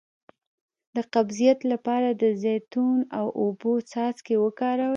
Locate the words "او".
3.19-3.25